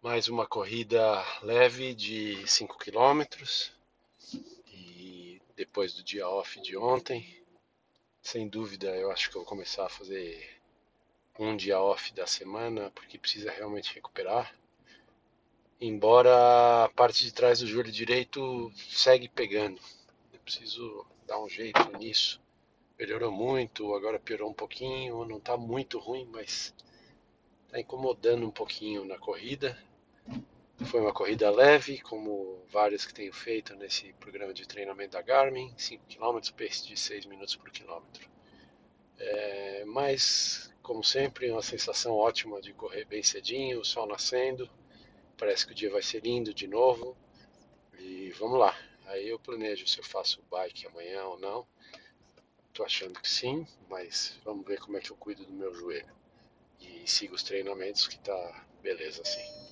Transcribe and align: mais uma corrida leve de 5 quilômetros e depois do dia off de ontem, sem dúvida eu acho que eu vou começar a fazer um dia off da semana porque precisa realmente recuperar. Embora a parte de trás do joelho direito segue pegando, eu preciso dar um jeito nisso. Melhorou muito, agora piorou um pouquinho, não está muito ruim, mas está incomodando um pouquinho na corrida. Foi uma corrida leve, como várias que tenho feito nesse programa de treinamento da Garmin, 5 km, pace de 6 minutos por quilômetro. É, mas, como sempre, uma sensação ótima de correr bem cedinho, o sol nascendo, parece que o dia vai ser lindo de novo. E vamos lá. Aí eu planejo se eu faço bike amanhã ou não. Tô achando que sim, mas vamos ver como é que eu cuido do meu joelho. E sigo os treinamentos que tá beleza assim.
mais 0.00 0.28
uma 0.28 0.46
corrida 0.46 1.24
leve 1.42 1.92
de 1.92 2.46
5 2.46 2.78
quilômetros 2.78 3.72
e 4.72 5.42
depois 5.56 5.92
do 5.92 6.04
dia 6.04 6.28
off 6.28 6.60
de 6.60 6.76
ontem, 6.76 7.26
sem 8.22 8.48
dúvida 8.48 8.94
eu 8.94 9.10
acho 9.10 9.28
que 9.28 9.36
eu 9.36 9.40
vou 9.40 9.48
começar 9.48 9.86
a 9.86 9.88
fazer 9.88 10.60
um 11.36 11.56
dia 11.56 11.80
off 11.80 12.12
da 12.14 12.28
semana 12.28 12.92
porque 12.94 13.18
precisa 13.18 13.50
realmente 13.50 13.92
recuperar. 13.92 14.54
Embora 15.80 16.84
a 16.84 16.88
parte 16.90 17.24
de 17.24 17.32
trás 17.32 17.58
do 17.58 17.66
joelho 17.66 17.90
direito 17.90 18.72
segue 18.76 19.28
pegando, 19.28 19.80
eu 20.32 20.38
preciso 20.40 21.04
dar 21.26 21.40
um 21.40 21.48
jeito 21.48 21.98
nisso. 21.98 22.40
Melhorou 22.96 23.32
muito, 23.32 23.92
agora 23.94 24.20
piorou 24.20 24.50
um 24.50 24.54
pouquinho, 24.54 25.24
não 25.24 25.38
está 25.38 25.56
muito 25.56 25.98
ruim, 25.98 26.24
mas 26.32 26.72
está 27.68 27.78
incomodando 27.78 28.46
um 28.46 28.50
pouquinho 28.50 29.04
na 29.04 29.18
corrida. 29.18 29.78
Foi 30.86 31.00
uma 31.00 31.12
corrida 31.12 31.50
leve, 31.50 32.00
como 32.00 32.64
várias 32.70 33.04
que 33.04 33.12
tenho 33.12 33.32
feito 33.32 33.74
nesse 33.76 34.12
programa 34.14 34.54
de 34.54 34.66
treinamento 34.66 35.12
da 35.12 35.22
Garmin, 35.22 35.74
5 35.76 36.04
km, 36.08 36.38
pace 36.56 36.86
de 36.86 36.96
6 36.96 37.26
minutos 37.26 37.56
por 37.56 37.70
quilômetro. 37.70 38.26
É, 39.18 39.84
mas, 39.84 40.72
como 40.82 41.04
sempre, 41.04 41.50
uma 41.50 41.62
sensação 41.62 42.14
ótima 42.14 42.60
de 42.62 42.72
correr 42.72 43.04
bem 43.04 43.22
cedinho, 43.22 43.80
o 43.80 43.84
sol 43.84 44.06
nascendo, 44.06 44.70
parece 45.36 45.66
que 45.66 45.72
o 45.72 45.74
dia 45.74 45.90
vai 45.90 46.02
ser 46.02 46.22
lindo 46.22 46.54
de 46.54 46.66
novo. 46.66 47.16
E 47.98 48.30
vamos 48.38 48.58
lá. 48.58 48.74
Aí 49.06 49.28
eu 49.28 49.38
planejo 49.38 49.86
se 49.86 49.98
eu 49.98 50.04
faço 50.04 50.42
bike 50.50 50.86
amanhã 50.86 51.24
ou 51.24 51.38
não. 51.38 51.66
Tô 52.72 52.82
achando 52.82 53.20
que 53.20 53.28
sim, 53.28 53.66
mas 53.90 54.38
vamos 54.42 54.66
ver 54.66 54.78
como 54.80 54.96
é 54.96 55.00
que 55.00 55.10
eu 55.10 55.16
cuido 55.16 55.44
do 55.44 55.52
meu 55.52 55.74
joelho. 55.74 56.16
E 56.80 57.06
sigo 57.06 57.34
os 57.34 57.42
treinamentos 57.42 58.06
que 58.06 58.18
tá 58.18 58.66
beleza 58.82 59.22
assim. 59.22 59.67